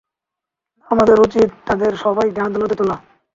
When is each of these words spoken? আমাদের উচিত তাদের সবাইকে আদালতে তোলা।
আমাদের 0.91 1.17
উচিত 1.19 1.49
তাদের 1.67 1.91
সবাইকে 1.95 2.39
আদালতে 2.41 2.75
তোলা। 2.75 2.97